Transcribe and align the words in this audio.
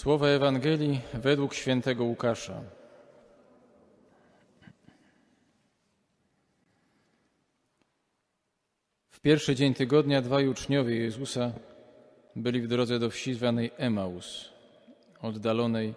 Słowa 0.00 0.28
Ewangelii 0.28 1.00
według 1.14 1.54
świętego 1.54 2.04
Łukasza. 2.04 2.60
W 9.10 9.20
pierwszy 9.20 9.54
dzień 9.54 9.74
tygodnia 9.74 10.22
dwaj 10.22 10.48
uczniowie 10.48 10.96
Jezusa 10.96 11.52
byli 12.36 12.60
w 12.60 12.68
drodze 12.68 12.98
do 12.98 13.10
wsi 13.10 13.34
zwanej 13.34 13.70
Emaus, 13.76 14.48
oddalonej 15.22 15.94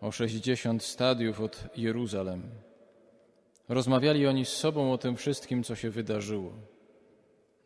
o 0.00 0.12
sześćdziesiąt 0.12 0.82
stadiów 0.82 1.40
od 1.40 1.64
Jeruzalem. 1.76 2.42
Rozmawiali 3.68 4.26
oni 4.26 4.44
z 4.44 4.52
sobą 4.52 4.92
o 4.92 4.98
tym 4.98 5.16
wszystkim, 5.16 5.62
co 5.62 5.76
się 5.76 5.90
wydarzyło. 5.90 6.52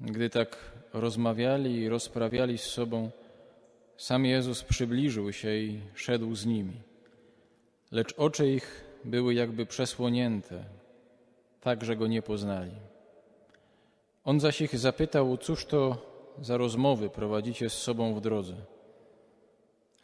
Gdy 0.01 0.31
tak 0.31 0.57
rozmawiali 0.93 1.77
i 1.77 1.89
rozprawiali 1.89 2.59
z 2.59 2.65
sobą, 2.65 3.11
sam 3.97 4.25
Jezus 4.25 4.63
przybliżył 4.63 5.33
się 5.33 5.57
i 5.57 5.81
szedł 5.95 6.35
z 6.35 6.47
nimi. 6.47 6.81
Lecz 7.91 8.15
oczy 8.17 8.51
ich 8.51 8.85
były 9.05 9.35
jakby 9.35 9.67
przesłonięte, 9.67 10.65
tak 11.61 11.85
że 11.85 11.97
go 11.97 12.07
nie 12.07 12.23
poznali. 12.23 12.73
On 14.25 14.41
zaś 14.41 14.61
ich 14.61 14.79
zapytał, 14.79 15.37
cóż 15.37 15.65
to 15.65 15.97
za 16.43 16.57
rozmowy 16.57 17.11
prowadzicie 17.11 17.71
z 17.71 17.73
sobą 17.73 18.15
w 18.15 18.21
drodze. 18.21 18.55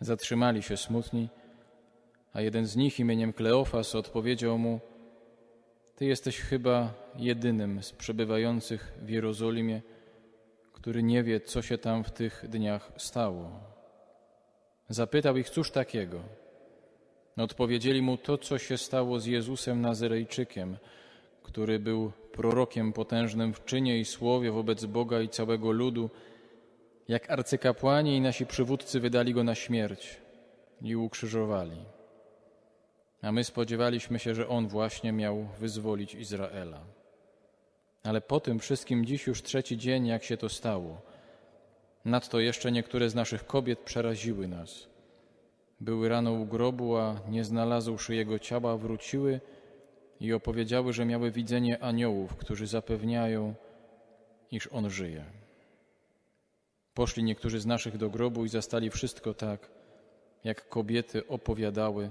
Zatrzymali 0.01 0.63
się 0.63 0.77
smutni, 0.77 1.29
a 2.33 2.41
jeden 2.41 2.67
z 2.67 2.77
nich 2.77 3.01
imieniem 3.01 3.33
Kleofas 3.33 3.95
odpowiedział 3.95 4.59
mu: 4.59 4.81
Ty 5.97 6.05
jesteś 6.05 6.41
chyba 6.41 6.95
jedynym 7.17 7.83
z 7.83 7.93
przebywających 7.93 8.99
w 9.03 9.09
Jerozolimie, 9.09 9.83
który 10.73 11.03
nie 11.03 11.23
wie, 11.23 11.41
co 11.41 11.63
się 11.63 11.79
tam 11.79 12.05
w 12.05 12.11
tych 12.11 12.45
dniach 12.49 12.93
stało. 12.97 13.72
Zapytał 14.89 15.37
ich, 15.37 15.51
cóż 15.51 15.71
takiego? 15.71 16.21
Odpowiedzieli 17.37 18.03
mu 18.03 18.17
to, 18.17 18.39
co 18.39 18.59
się 18.59 18.79
stało 18.79 19.21
z 19.21 19.27
Jezusem 19.27 19.81
Nazarejczykiem, 19.81 20.77
który 21.43 21.79
był 21.79 22.13
prorokiem 22.33 22.93
potężnym 22.93 23.55
w 23.55 23.65
czynie 23.65 24.01
i 24.01 24.05
słowie 24.05 24.53
wobec 24.53 24.85
Boga 24.85 25.21
i 25.21 25.29
całego 25.29 25.73
ludu, 25.73 26.11
jak 27.09 27.31
arcykapłani 27.31 28.17
i 28.17 28.21
nasi 28.21 28.47
przywódcy 28.47 29.01
wydali 29.01 29.35
go 29.35 29.45
na 29.45 29.55
śmierć 29.55 30.17
i 30.83 30.97
ukrzyżowali. 30.97 31.77
A 33.23 33.33
my 33.33 33.45
spodziewaliśmy 33.45 34.19
się, 34.19 34.35
że 34.35 34.49
on 34.49 34.69
właśnie 34.69 35.13
miał 35.13 35.49
wyzwolić 35.61 36.15
Izraela. 36.15 36.81
Ale 38.05 38.21
po 38.21 38.41
tym 38.41 38.59
wszystkim 38.59 39.07
dziś 39.07 39.27
już 39.27 39.43
trzeci 39.43 39.79
dzień, 39.79 40.07
jak 40.07 40.25
się 40.25 40.37
to 40.37 40.49
stało. 40.49 41.12
Nadto 42.05 42.41
jeszcze 42.41 42.73
niektóre 42.73 43.11
z 43.11 43.15
naszych 43.15 43.47
kobiet 43.47 43.79
przeraziły 43.79 44.49
nas. 44.49 44.87
Były 45.81 46.09
rano 46.09 46.33
u 46.33 46.47
grobu, 46.47 46.97
a 46.97 47.21
nie 47.29 47.45
znalazłszy 47.45 48.15
jego 48.15 48.39
ciała, 48.39 48.77
wróciły 48.77 49.41
i 50.21 50.33
opowiedziały, 50.33 50.93
że 50.93 51.05
miały 51.05 51.31
widzenie 51.31 51.83
aniołów, 51.83 52.37
którzy 52.37 52.67
zapewniają, 52.67 53.55
iż 54.51 54.67
on 54.67 54.91
żyje. 54.91 55.25
Poszli 56.95 57.23
niektórzy 57.23 57.61
z 57.61 57.67
naszych 57.67 57.97
do 57.97 58.11
grobu 58.11 58.45
i 58.45 58.49
zastali 58.49 58.91
wszystko 58.91 59.35
tak, 59.35 59.71
jak 60.45 60.69
kobiety 60.69 61.27
opowiadały, 61.27 62.11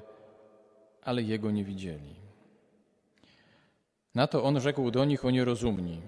ale 1.02 1.24
jego 1.24 1.52
nie 1.52 1.64
widzieli. 1.64 2.16
Na 4.16 4.28
to 4.28 4.44
on 4.44 4.60
rzekł 4.60 4.92
do 4.92 5.06
nich 5.06 5.26
o 5.26 5.32
nierozumni. 5.32 6.02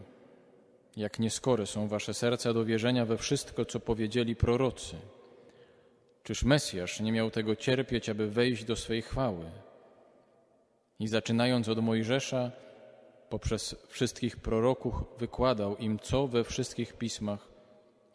Jak 0.98 1.20
nieskore 1.20 1.66
są 1.68 1.88
wasze 1.88 2.14
serca 2.14 2.54
do 2.54 2.66
wierzenia 2.66 3.06
we 3.06 3.18
wszystko, 3.18 3.66
co 3.66 3.80
powiedzieli 3.80 4.36
prorocy. 4.36 4.96
Czyż 6.24 6.44
Mesjasz 6.44 7.00
nie 7.00 7.12
miał 7.12 7.32
tego 7.32 7.56
cierpieć, 7.56 8.10
aby 8.10 8.30
wejść 8.30 8.64
do 8.64 8.76
swej 8.76 9.02
chwały? 9.02 9.46
I 11.00 11.08
zaczynając 11.08 11.70
od 11.70 11.80
Mojżesza, 11.80 12.52
poprzez 13.30 13.76
wszystkich 13.88 14.38
proroków 14.38 14.94
wykładał 15.18 15.78
im, 15.78 16.00
co 16.00 16.28
we 16.28 16.44
wszystkich 16.44 16.94
pismach 16.94 17.48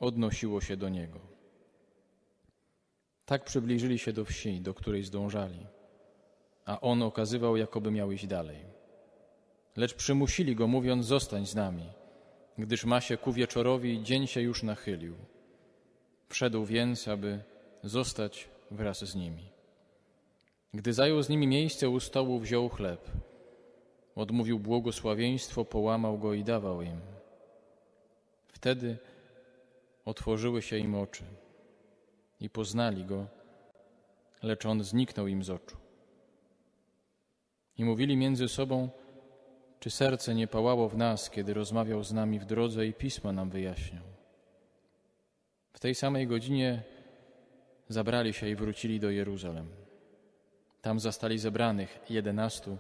odnosiło 0.01 0.61
się 0.61 0.77
do 0.77 0.89
niego. 0.89 1.19
Tak 3.27 3.45
przybliżyli 3.45 3.99
się 3.99 4.13
do 4.13 4.25
wsi, 4.25 4.61
do 4.61 4.75
której 4.75 5.03
zdążali, 5.03 5.67
a 6.65 6.81
on 6.81 7.03
okazywał, 7.03 7.57
jakoby 7.57 7.91
miał 7.91 8.13
iść 8.13 8.27
dalej. 8.27 8.59
Lecz 9.77 9.95
przymusili 9.95 10.57
go, 10.57 10.67
mówiąc: 10.67 11.07
Zostań 11.07 11.47
z 11.47 11.55
nami, 11.55 11.85
gdyż 12.59 12.85
ma 12.85 13.01
się 13.01 13.17
ku 13.17 13.33
wieczorowi 13.33 14.03
dzień 14.03 14.27
się 14.27 14.41
już 14.41 14.63
nachylił. 14.63 15.15
Wszedł 16.29 16.65
więc, 16.65 17.09
aby 17.09 17.41
zostać 17.83 18.49
wraz 18.71 19.05
z 19.05 19.15
nimi. 19.15 19.51
Gdy 20.75 20.93
zajął 20.93 21.23
z 21.23 21.29
nimi 21.29 21.47
miejsce 21.47 21.89
u 21.89 22.01
stołu, 22.01 22.39
wziął 22.39 22.69
chleb. 22.69 23.11
Odmówił 24.17 24.59
błogosławieństwo, 24.59 25.65
połamał 25.65 26.19
go 26.19 26.35
i 26.35 26.45
dawał 26.45 26.83
im. 26.83 27.01
Wtedy 28.49 28.97
otworzyły 30.05 30.63
się 30.63 30.79
im 30.79 30.95
oczy 30.95 31.25
i 32.41 32.51
poznali 32.51 33.05
go, 33.05 33.27
lecz 34.43 34.67
on 34.67 34.85
zniknął 34.85 35.27
im 35.27 35.45
z 35.45 35.51
oczu. 35.51 35.77
I 37.79 37.85
mówili 37.85 38.17
między 38.17 38.49
sobą, 38.49 38.89
czy 39.81 39.91
serce 39.91 40.35
nie 40.35 40.47
pałało 40.47 40.89
w 40.89 40.97
nas, 40.97 41.31
kiedy 41.31 41.55
rozmawiał 41.55 42.05
z 42.05 42.13
nami 42.13 42.39
w 42.39 42.45
drodze 42.45 42.87
i 42.87 42.93
pisma 42.93 43.33
nam 43.33 43.51
wyjaśniał. 43.51 44.05
W 45.73 45.81
tej 45.81 45.95
samej 45.95 46.27
godzinie 46.27 46.83
zabrali 47.89 48.33
się 48.33 48.49
i 48.49 48.55
wrócili 48.55 49.01
do 49.01 49.11
Jeruzalem. 49.11 49.67
Tam 50.83 51.01
zastali 51.01 51.39
zebranych 51.39 52.01
jedenastu, 52.11 52.79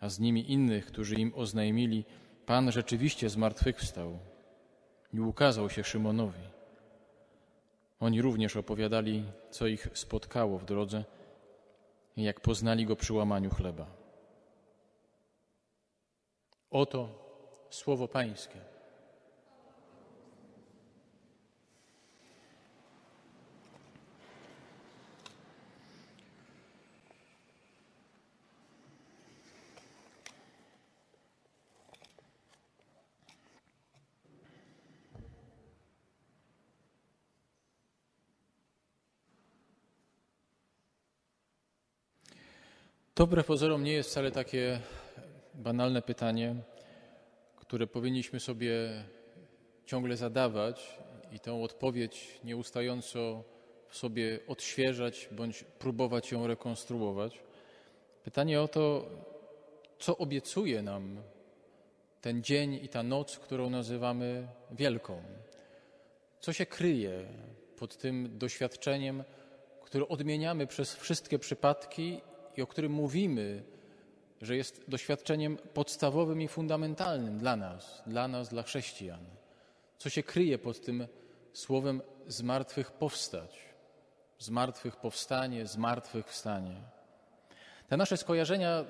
a 0.00 0.08
z 0.08 0.18
nimi 0.18 0.52
innych, 0.52 0.86
którzy 0.86 1.14
im 1.14 1.32
oznajmili, 1.34 2.04
Pan 2.46 2.72
rzeczywiście 2.72 3.30
zmartwychwstał 3.30 4.18
i 5.14 5.20
ukazał 5.20 5.70
się 5.70 5.84
Szymonowi. 5.84 6.42
Oni 8.00 8.22
również 8.22 8.56
opowiadali, 8.56 9.24
co 9.50 9.66
ich 9.66 9.88
spotkało 9.94 10.58
w 10.58 10.64
drodze 10.64 11.04
i 12.16 12.22
jak 12.22 12.40
poznali 12.40 12.86
go 12.86 12.96
przy 12.96 13.12
łamaniu 13.12 13.50
chleba. 13.50 13.95
Oto 16.70 17.08
słowo 17.70 18.08
Pańskie. 18.08 18.76
To 43.16 43.26
wbrew 43.26 43.46
pozorom 43.46 43.84
nie 43.84 43.92
jest 43.92 44.10
wcale 44.10 44.30
takie 44.30 44.80
banalne 45.56 46.02
pytanie, 46.02 46.56
które 47.56 47.86
powinniśmy 47.86 48.40
sobie 48.40 49.04
ciągle 49.86 50.16
zadawać 50.16 50.98
i 51.32 51.40
tą 51.40 51.62
odpowiedź 51.62 52.40
nieustająco 52.44 53.44
w 53.88 53.96
sobie 53.96 54.38
odświeżać 54.46 55.28
bądź 55.32 55.64
próbować 55.64 56.32
ją 56.32 56.46
rekonstruować. 56.46 57.38
Pytanie 58.24 58.60
o 58.60 58.68
to, 58.68 59.08
co 59.98 60.18
obiecuje 60.18 60.82
nam 60.82 61.22
ten 62.20 62.42
dzień 62.42 62.74
i 62.74 62.88
ta 62.88 63.02
noc, 63.02 63.38
którą 63.38 63.70
nazywamy 63.70 64.48
Wielką. 64.70 65.22
Co 66.40 66.52
się 66.52 66.66
kryje 66.66 67.26
pod 67.76 67.96
tym 67.96 68.38
doświadczeniem, 68.38 69.24
które 69.82 70.08
odmieniamy 70.08 70.66
przez 70.66 70.94
wszystkie 70.94 71.38
przypadki 71.38 72.20
i 72.56 72.62
o 72.62 72.66
którym 72.66 72.92
mówimy, 72.92 73.62
że 74.42 74.56
jest 74.56 74.84
doświadczeniem 74.88 75.56
podstawowym 75.74 76.42
i 76.42 76.48
fundamentalnym 76.48 77.38
dla 77.38 77.56
nas, 77.56 78.02
dla 78.06 78.28
nas, 78.28 78.48
dla 78.48 78.62
chrześcijan. 78.62 79.24
Co 79.98 80.10
się 80.10 80.22
kryje 80.22 80.58
pod 80.58 80.80
tym 80.80 81.06
słowem 81.52 82.02
zmartwych 82.26 82.92
powstać, 82.92 83.58
zmartwych 84.38 84.96
powstanie, 84.96 85.66
zmartwych 85.66 86.26
wstanie. 86.26 86.76
Te 87.88 87.96
nasze 87.96 88.16
skojarzenia 88.16 88.80
y, 88.80 88.84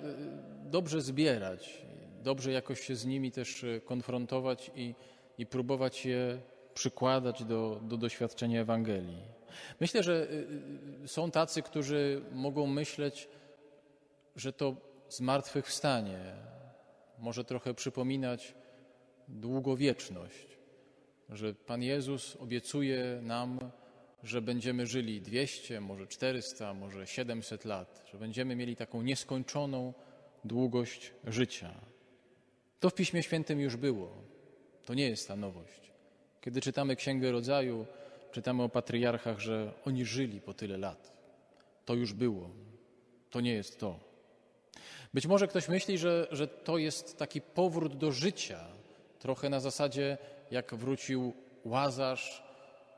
dobrze 0.70 1.00
zbierać, 1.00 1.82
dobrze 2.22 2.52
jakoś 2.52 2.80
się 2.80 2.96
z 2.96 3.04
nimi 3.04 3.32
też 3.32 3.64
y, 3.64 3.80
konfrontować 3.84 4.70
i, 4.74 4.94
i 5.38 5.46
próbować 5.46 6.06
je 6.06 6.40
przykładać 6.74 7.44
do, 7.44 7.80
do 7.82 7.96
doświadczenia 7.96 8.60
Ewangelii. 8.60 9.22
Myślę, 9.80 10.02
że 10.02 10.28
y, 11.04 11.08
są 11.08 11.30
tacy, 11.30 11.62
którzy 11.62 12.22
mogą 12.32 12.66
myśleć, 12.66 13.28
że 14.36 14.52
to 14.52 14.76
zmartwychwstanie 15.08 16.18
może 17.18 17.44
trochę 17.44 17.74
przypominać 17.74 18.54
długowieczność, 19.28 20.46
że 21.28 21.54
Pan 21.54 21.82
Jezus 21.82 22.36
obiecuje 22.36 23.20
nam, 23.22 23.58
że 24.22 24.42
będziemy 24.42 24.86
żyli 24.86 25.20
200, 25.20 25.80
może 25.80 26.06
400, 26.06 26.74
może 26.74 27.06
700 27.06 27.64
lat, 27.64 28.04
że 28.12 28.18
będziemy 28.18 28.56
mieli 28.56 28.76
taką 28.76 29.02
nieskończoną 29.02 29.94
długość 30.44 31.12
życia. 31.24 31.74
To 32.80 32.90
w 32.90 32.94
Piśmie 32.94 33.22
Świętym 33.22 33.60
już 33.60 33.76
było. 33.76 34.12
To 34.84 34.94
nie 34.94 35.08
jest 35.08 35.28
ta 35.28 35.36
nowość. 35.36 35.92
Kiedy 36.40 36.60
czytamy 36.60 36.96
Księgę 36.96 37.32
Rodzaju, 37.32 37.86
czytamy 38.32 38.62
o 38.62 38.68
patriarchach, 38.68 39.40
że 39.40 39.72
oni 39.84 40.04
żyli 40.04 40.40
po 40.40 40.54
tyle 40.54 40.78
lat. 40.78 41.12
To 41.84 41.94
już 41.94 42.12
było. 42.12 42.50
To 43.30 43.40
nie 43.40 43.52
jest 43.52 43.80
to. 43.80 44.00
Być 45.14 45.26
może 45.26 45.48
ktoś 45.48 45.68
myśli, 45.68 45.98
że, 45.98 46.28
że 46.30 46.48
to 46.48 46.78
jest 46.78 47.18
taki 47.18 47.40
powrót 47.40 47.96
do 47.96 48.12
życia, 48.12 48.60
trochę 49.18 49.48
na 49.48 49.60
zasadzie, 49.60 50.18
jak 50.50 50.74
wrócił 50.74 51.32
Łazarz, 51.64 52.42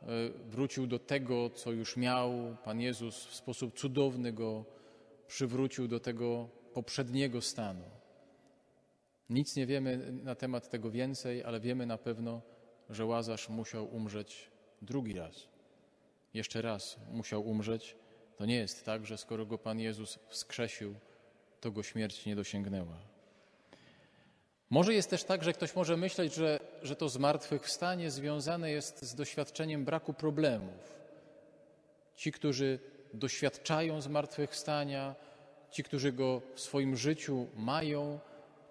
e, 0.03 0.07
wrócił 0.51 0.87
do 0.87 0.99
tego, 0.99 1.51
co 1.51 1.73
już 1.73 1.97
miał. 1.97 2.57
Pan 2.65 2.81
Jezus 2.81 3.27
w 3.27 3.35
sposób 3.35 3.79
cudowny 3.79 4.33
go 4.33 4.65
przywrócił 5.27 5.89
do 5.89 6.01
tego 6.01 6.49
poprzedniego 6.75 7.41
stanu. 7.41 7.85
Nic 9.31 9.57
nie 9.57 9.67
wiemy 9.67 10.13
na 10.13 10.35
temat 10.35 10.71
tego 10.71 10.91
więcej, 10.91 11.45
ale 11.45 11.61
wiemy 11.61 11.87
na 11.87 11.99
pewno, 11.99 12.41
że 12.91 13.07
Łazarz 13.07 13.49
musiał 13.49 13.95
umrzeć 13.95 14.51
drugi 14.83 15.13
raz. 15.13 15.49
Jeszcze 16.35 16.63
raz 16.63 16.97
musiał 17.11 17.43
umrzeć. 17.43 17.97
To 18.37 18.47
nie 18.47 18.57
jest 18.57 18.85
tak, 18.85 19.07
że 19.07 19.19
skoro 19.19 19.47
go 19.47 19.59
Pan 19.59 19.81
Jezus 19.81 20.19
wskrzesił, 20.29 20.95
to 21.61 21.71
go 21.71 21.83
śmierć 21.83 22.27
nie 22.27 22.37
dosięgnęła. 22.37 22.97
Może 24.71 24.95
jest 24.95 25.11
też 25.11 25.25
tak, 25.25 25.45
że 25.45 25.53
ktoś 25.53 25.77
może 25.77 25.97
myśleć, 25.97 26.35
że, 26.35 26.61
że 26.83 26.97
to 26.97 27.09
zmartwychwstanie 27.09 28.11
związane 28.11 28.71
jest 28.71 29.03
z 29.03 29.15
doświadczeniem 29.15 29.85
braku 29.85 30.15
problemów. 30.15 30.99
Ci, 32.17 32.33
którzy 32.33 32.79
doświadczają 33.15 34.01
zmartwychwstania, 34.01 35.15
ci, 35.71 35.83
którzy 35.83 36.13
go 36.13 36.43
w 36.55 36.61
swoim 36.61 36.97
życiu 36.97 37.47
mają, 37.57 38.21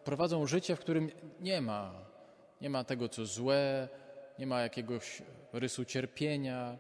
prowadzą 0.04 0.48
życie, 0.48 0.76
w 0.76 0.80
którym 0.80 1.12
nie 1.40 1.62
ma, 1.62 1.94
nie 2.62 2.70
ma 2.70 2.84
tego, 2.84 3.10
co 3.10 3.26
złe, 3.26 3.88
nie 4.40 4.48
ma 4.48 4.62
jakiegoś 4.62 5.22
rysu 5.54 5.86
cierpienia. 5.86 6.78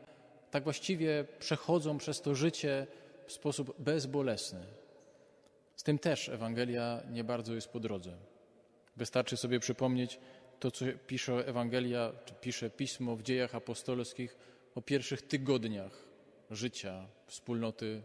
Tak 0.51 0.63
właściwie 0.63 1.25
przechodzą 1.39 1.97
przez 1.97 2.21
to 2.21 2.35
życie 2.35 2.87
w 3.25 3.31
sposób 3.31 3.75
bezbolesny. 3.79 4.65
Z 5.77 5.83
tym 5.83 5.99
też 5.99 6.29
Ewangelia 6.29 7.01
nie 7.11 7.23
bardzo 7.23 7.55
jest 7.55 7.67
po 7.67 7.79
drodze. 7.79 8.17
Wystarczy 8.95 9.37
sobie 9.37 9.59
przypomnieć 9.59 10.19
to, 10.59 10.71
co 10.71 10.85
pisze 11.07 11.47
Ewangelia, 11.47 12.13
czy 12.25 12.33
pisze 12.33 12.69
Pismo 12.69 13.15
w 13.15 13.23
dziejach 13.23 13.55
apostolskich 13.55 14.37
o 14.75 14.81
pierwszych 14.81 15.21
tygodniach 15.21 16.03
życia 16.51 17.07
wspólnoty 17.27 18.01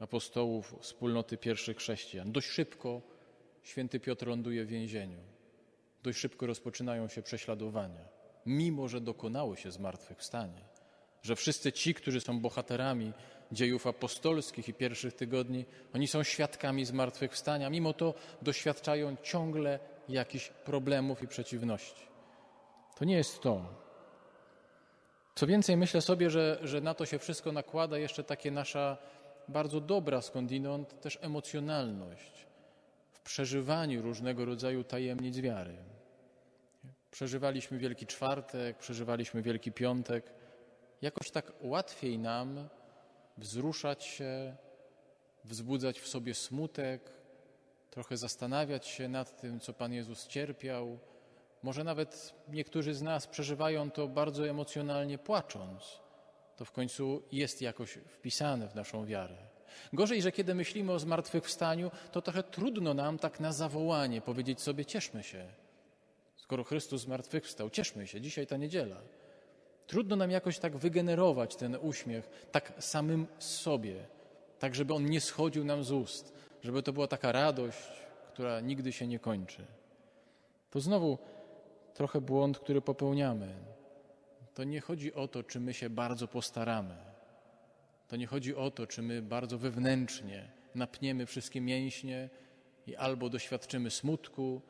apostołów, 0.00 0.76
wspólnoty 0.80 1.36
pierwszych 1.36 1.76
chrześcijan. 1.76 2.32
Dość 2.32 2.48
szybko 2.48 3.02
święty 3.62 4.00
Piotr 4.00 4.26
ląduje 4.26 4.64
w 4.64 4.68
więzieniu. 4.68 5.20
Dość 6.02 6.18
szybko 6.18 6.46
rozpoczynają 6.46 7.08
się 7.08 7.22
prześladowania, 7.22 8.08
mimo 8.46 8.88
że 8.88 9.00
dokonało 9.00 9.56
się 9.56 9.70
zmartwychwstanie. 9.70 10.64
Że 11.22 11.36
wszyscy 11.36 11.72
ci, 11.72 11.94
którzy 11.94 12.20
są 12.20 12.40
bohaterami 12.40 13.12
dziejów 13.52 13.86
apostolskich 13.86 14.68
i 14.68 14.74
pierwszych 14.74 15.14
tygodni, 15.14 15.64
oni 15.94 16.08
są 16.08 16.22
świadkami 16.22 16.84
zmartwychwstania, 16.84 17.70
mimo 17.70 17.92
to 17.92 18.14
doświadczają 18.42 19.16
ciągle 19.22 19.78
jakichś 20.08 20.48
problemów 20.48 21.22
i 21.22 21.28
przeciwności. 21.28 22.06
To 22.98 23.04
nie 23.04 23.16
jest 23.16 23.40
to. 23.40 23.64
Co 25.34 25.46
więcej, 25.46 25.76
myślę 25.76 26.00
sobie, 26.00 26.30
że, 26.30 26.58
że 26.62 26.80
na 26.80 26.94
to 26.94 27.06
się 27.06 27.18
wszystko 27.18 27.52
nakłada 27.52 27.98
jeszcze 27.98 28.24
takie 28.24 28.50
nasza 28.50 28.96
bardzo 29.48 29.80
dobra 29.80 30.22
skądinąd 30.22 31.00
też 31.00 31.18
emocjonalność 31.22 32.46
w 33.10 33.20
przeżywaniu 33.20 34.02
różnego 34.02 34.44
rodzaju 34.44 34.84
tajemnic 34.84 35.38
wiary. 35.38 35.76
Przeżywaliśmy 37.10 37.78
Wielki 37.78 38.06
Czwartek, 38.06 38.78
przeżywaliśmy 38.78 39.42
Wielki 39.42 39.72
Piątek. 39.72 40.32
Jakoś 41.02 41.30
tak 41.30 41.52
łatwiej 41.60 42.18
nam 42.18 42.68
wzruszać 43.38 44.04
się, 44.04 44.56
wzbudzać 45.44 46.00
w 46.00 46.08
sobie 46.08 46.34
smutek, 46.34 47.12
trochę 47.90 48.16
zastanawiać 48.16 48.86
się 48.86 49.08
nad 49.08 49.40
tym, 49.40 49.60
co 49.60 49.72
Pan 49.72 49.92
Jezus 49.92 50.26
cierpiał. 50.26 50.98
Może 51.62 51.84
nawet 51.84 52.34
niektórzy 52.48 52.94
z 52.94 53.02
nas 53.02 53.26
przeżywają 53.26 53.90
to 53.90 54.08
bardzo 54.08 54.48
emocjonalnie 54.48 55.18
płacząc. 55.18 56.00
To 56.56 56.64
w 56.64 56.72
końcu 56.72 57.22
jest 57.32 57.62
jakoś 57.62 57.92
wpisane 57.92 58.68
w 58.68 58.74
naszą 58.74 59.06
wiarę. 59.06 59.36
Gorzej, 59.92 60.22
że 60.22 60.32
kiedy 60.32 60.54
myślimy 60.54 60.92
o 60.92 60.98
zmartwychwstaniu, 60.98 61.90
to 62.12 62.22
trochę 62.22 62.42
trudno 62.42 62.94
nam 62.94 63.18
tak 63.18 63.40
na 63.40 63.52
zawołanie 63.52 64.20
powiedzieć 64.20 64.60
sobie: 64.60 64.84
cieszmy 64.84 65.22
się. 65.22 65.46
Skoro 66.36 66.64
Chrystus 66.64 67.02
zmartwychwstał, 67.02 67.70
cieszmy 67.70 68.06
się, 68.06 68.20
dzisiaj 68.20 68.46
ta 68.46 68.56
niedziela. 68.56 68.96
Trudno 69.90 70.16
nam 70.16 70.30
jakoś 70.30 70.58
tak 70.58 70.76
wygenerować 70.76 71.56
ten 71.56 71.76
uśmiech, 71.82 72.30
tak 72.52 72.72
samym 72.78 73.26
sobie, 73.38 74.06
tak 74.58 74.74
żeby 74.74 74.94
on 74.94 75.04
nie 75.04 75.20
schodził 75.20 75.64
nam 75.64 75.84
z 75.84 75.92
ust, 75.92 76.34
żeby 76.62 76.82
to 76.82 76.92
była 76.92 77.06
taka 77.06 77.32
radość, 77.32 77.78
która 78.32 78.60
nigdy 78.60 78.92
się 78.92 79.06
nie 79.06 79.18
kończy. 79.18 79.66
To 80.70 80.80
znowu 80.80 81.18
trochę 81.94 82.20
błąd, 82.20 82.58
który 82.58 82.80
popełniamy. 82.80 83.54
To 84.54 84.64
nie 84.64 84.80
chodzi 84.80 85.14
o 85.14 85.28
to, 85.28 85.42
czy 85.42 85.60
my 85.60 85.74
się 85.74 85.90
bardzo 85.90 86.28
postaramy. 86.28 86.96
To 88.08 88.16
nie 88.16 88.26
chodzi 88.26 88.54
o 88.54 88.70
to, 88.70 88.86
czy 88.86 89.02
my 89.02 89.22
bardzo 89.22 89.58
wewnętrznie 89.58 90.50
napniemy 90.74 91.26
wszystkie 91.26 91.60
mięśnie 91.60 92.30
i 92.86 92.96
albo 92.96 93.28
doświadczymy 93.28 93.90
smutku, 93.90 94.62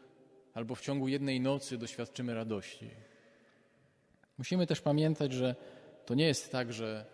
albo 0.55 0.75
w 0.75 0.81
ciągu 0.81 1.09
jednej 1.09 1.41
nocy 1.41 1.79
doświadczymy 1.79 2.35
radości. 2.35 3.10
Musimy 4.41 4.67
też 4.67 4.81
pamiętać, 4.81 5.33
że 5.33 5.55
to 6.07 6.15
nie 6.15 6.27
jest 6.27 6.53
tak, 6.53 6.73
że 6.73 7.05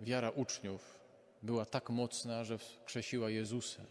wiara 0.00 0.30
uczniów 0.30 1.00
była 1.42 1.64
tak 1.64 1.90
mocna, 1.90 2.44
że 2.44 2.58
wskrzesiła 2.58 3.30
Jezusa. 3.30 3.82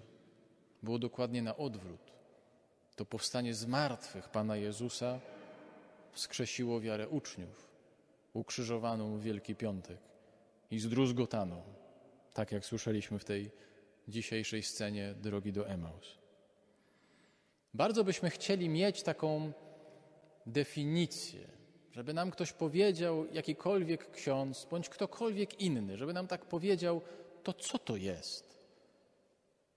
Było 0.83 0.99
dokładnie 0.99 1.41
na 1.41 1.57
odwrót. 1.57 2.11
To 2.95 3.05
powstanie 3.05 3.53
z 3.53 3.65
martwych 3.65 4.29
Pana 4.29 4.57
Jezusa 4.57 5.19
wskrzesiło 6.11 6.81
wiarę 6.81 7.09
uczniów, 7.09 7.67
ukrzyżowaną 8.33 9.17
w 9.17 9.21
Wielki 9.21 9.55
Piątek 9.55 9.97
i 10.71 10.79
zdruzgotaną, 10.79 11.61
tak 12.33 12.51
jak 12.51 12.65
słyszeliśmy 12.65 13.19
w 13.19 13.25
tej 13.25 13.51
dzisiejszej 14.07 14.63
scenie 14.63 15.13
drogi 15.13 15.53
do 15.53 15.67
Emaus. 15.67 16.17
Bardzo 17.73 18.03
byśmy 18.03 18.29
chcieli 18.29 18.69
mieć 18.69 19.03
taką 19.03 19.51
definicję, 20.45 21.64
żeby 21.95 22.13
nam 22.13 22.31
ktoś 22.31 22.53
powiedział, 22.53 23.25
jakikolwiek 23.31 24.11
ksiądz 24.11 24.67
bądź 24.71 24.89
ktokolwiek 24.89 25.61
inny, 25.61 25.97
żeby 25.97 26.13
nam 26.13 26.27
tak 26.27 26.45
powiedział, 26.45 27.01
to 27.43 27.53
co 27.53 27.79
to 27.79 27.95
jest. 27.95 28.57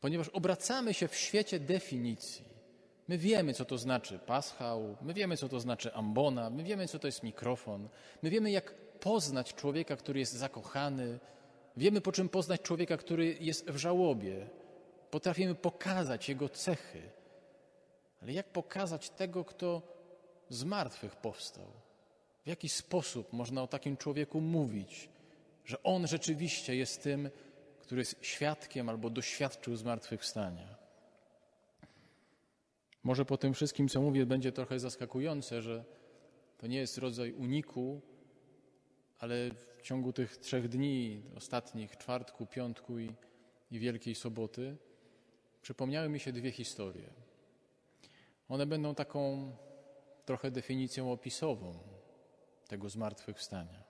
Ponieważ 0.01 0.29
obracamy 0.29 0.95
się 0.95 1.09
w 1.09 1.17
świecie 1.17 1.61
definicji. 1.61 2.45
My 3.09 3.19
wiemy, 3.19 3.55
co 3.55 3.65
to 3.65 3.79
znaczy 3.79 4.19
paschał, 4.19 4.97
my 5.03 5.15
wiemy, 5.15 5.37
co 5.37 5.49
to 5.49 5.61
znaczy 5.61 5.95
ambona, 5.95 6.51
my 6.51 6.63
wiemy, 6.63 6.89
co 6.89 6.99
to 6.99 7.09
jest 7.09 7.23
mikrofon, 7.23 7.89
my 8.23 8.31
wiemy, 8.31 8.51
jak 8.51 8.75
poznać 9.01 9.55
człowieka, 9.55 9.97
który 9.97 10.21
jest 10.21 10.33
zakochany, 10.33 11.19
wiemy, 11.77 12.01
po 12.01 12.13
czym 12.13 12.29
poznać 12.29 12.63
człowieka, 12.63 12.97
który 12.97 13.37
jest 13.41 13.71
w 13.71 13.77
żałobie. 13.77 14.47
Potrafimy 15.11 15.55
pokazać 15.55 16.29
jego 16.29 16.49
cechy. 16.49 17.03
Ale 18.23 18.33
jak 18.33 18.49
pokazać 18.49 19.11
tego, 19.11 19.45
kto 19.45 19.83
z 20.49 20.65
martwych 20.65 21.17
powstał? 21.17 21.88
W 22.49 22.51
jaki 22.51 22.69
sposób 22.69 23.33
można 23.33 23.63
o 23.63 23.67
takim 23.67 23.97
człowieku 23.97 24.41
mówić, 24.41 25.09
że 25.65 25.83
on 25.83 26.07
rzeczywiście 26.07 26.77
jest 26.77 27.03
tym, 27.03 27.31
który 27.81 28.01
jest 28.01 28.17
świadkiem 28.23 28.89
albo 28.89 29.11
doświadczył 29.11 29.77
zmartwychwstania? 29.77 30.77
Może 33.03 33.25
po 33.25 33.37
tym 33.37 33.55
wszystkim, 33.55 33.89
co 33.89 34.01
mówię, 34.01 34.27
będzie 34.27 34.53
trochę 34.53 34.81
zaskakujące, 34.81 35.63
że 35.63 35.85
to 36.59 36.67
nie 36.67 36.79
jest 36.79 36.99
rodzaj 36.99 37.33
uniku, 37.33 38.01
ale 39.19 39.51
w 39.51 39.83
ciągu 39.83 40.13
tych 40.13 40.37
trzech 40.37 40.69
dni 40.69 41.23
ostatnich, 41.37 41.97
czwartku, 41.97 42.47
piątku 42.47 42.99
i, 42.99 43.13
i 43.71 43.79
Wielkiej 43.79 44.15
Soboty, 44.15 44.77
przypomniały 45.63 46.09
mi 46.09 46.21
się 46.21 46.33
dwie 46.33 46.51
historie. 46.51 47.11
One 48.49 48.67
będą 48.67 48.95
taką 48.95 49.53
trochę 50.25 50.51
definicją 50.51 51.13
opisową 51.13 51.98
tego 52.69 52.89
zmartwychwstania. 52.89 53.83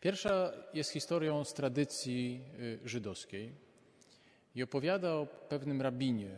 Pierwsza 0.00 0.52
jest 0.74 0.90
historią 0.90 1.44
z 1.44 1.54
tradycji 1.54 2.40
y, 2.58 2.88
żydowskiej 2.88 3.52
i 4.54 4.62
opowiada 4.62 5.14
o 5.14 5.26
pewnym 5.26 5.82
rabinie, 5.82 6.30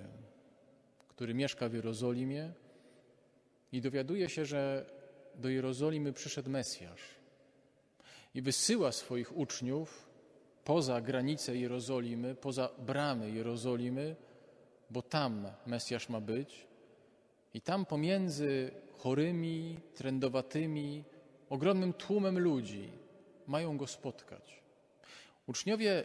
który 1.09 1.35
mieszka 1.35 1.69
w 1.69 1.75
Jerozolimie 1.75 2.53
i 3.73 3.81
dowiaduje 3.81 4.29
się, 4.29 4.45
że 4.45 4.87
do 5.35 5.49
Jerozolimy 5.49 6.13
przyszedł 6.13 6.51
Mesjasz. 6.51 7.03
i 8.35 8.43
wysyła 8.43 8.93
swoich 8.93 9.37
uczniów 9.37 10.09
poza 10.65 11.01
granice 11.01 11.57
Jerozolimy, 11.57 12.35
poza 12.35 12.69
bramy 12.79 13.31
Jerozolimy, 13.31 14.17
bo 14.91 15.03
tam 15.03 15.47
Mesjasz 15.67 16.09
ma 16.09 16.21
być. 16.21 16.67
I 17.55 17.61
tam 17.61 17.87
pomiędzy 17.87 18.71
chorymi, 18.99 19.81
trędowatymi, 19.95 21.05
ogromnym 21.51 21.93
tłumem 21.93 22.39
ludzi 22.39 22.93
mają 23.47 23.77
go 23.77 23.87
spotkać. 23.87 24.63
Uczniowie 25.47 26.05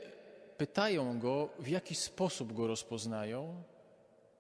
pytają 0.57 1.19
go, 1.19 1.49
w 1.59 1.67
jaki 1.67 1.95
sposób 1.95 2.53
go 2.53 2.67
rozpoznają, 2.67 3.63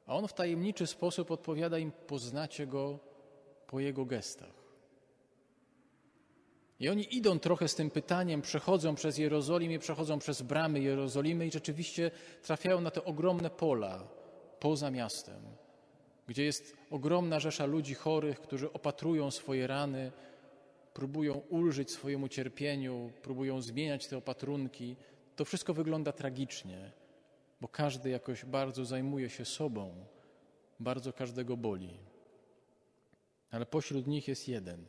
a 0.05 0.15
on 0.15 0.27
w 0.27 0.33
tajemniczy 0.33 0.87
sposób 0.87 1.31
odpowiada 1.31 1.77
im: 1.77 1.91
Poznacie 1.91 2.67
go 2.67 2.99
po 3.67 3.79
jego 3.79 4.05
gestach. 4.05 4.63
I 6.79 6.89
oni 6.89 7.15
idą 7.17 7.39
trochę 7.39 7.67
z 7.67 7.75
tym 7.75 7.89
pytaniem, 7.89 8.41
przechodzą 8.41 8.95
przez 8.95 9.17
Jerozolimę, 9.17 9.79
przechodzą 9.79 10.19
przez 10.19 10.41
bramy 10.41 10.79
Jerozolimy 10.79 11.47
i 11.47 11.51
rzeczywiście 11.51 12.11
trafiają 12.41 12.81
na 12.81 12.91
te 12.91 13.03
ogromne 13.05 13.49
pola 13.49 14.03
poza 14.59 14.91
miastem, 14.91 15.41
gdzie 16.27 16.43
jest 16.43 16.77
ogromna 16.91 17.39
rzesza 17.39 17.65
ludzi 17.65 17.93
chorych, 17.93 18.39
którzy 18.39 18.73
opatrują 18.73 19.31
swoje 19.31 19.67
rany, 19.67 20.11
próbują 20.93 21.33
ulżyć 21.33 21.91
swojemu 21.91 22.27
cierpieniu, 22.27 23.11
próbują 23.21 23.61
zmieniać 23.61 24.07
te 24.07 24.17
opatrunki. 24.17 24.95
To 25.35 25.45
wszystko 25.45 25.73
wygląda 25.73 26.11
tragicznie, 26.11 26.91
bo 27.61 27.67
każdy 27.67 28.09
jakoś 28.09 28.45
bardzo 28.45 28.85
zajmuje 28.85 29.29
się 29.29 29.45
sobą, 29.45 30.05
bardzo 30.79 31.13
każdego 31.13 31.57
boli. 31.57 31.99
Ale 33.51 33.65
pośród 33.65 34.07
nich 34.07 34.27
jest 34.27 34.47
jeden, 34.47 34.85